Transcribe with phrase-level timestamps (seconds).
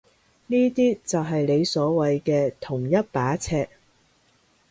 [0.47, 3.69] 呢啲就係你所謂嘅同一把尺？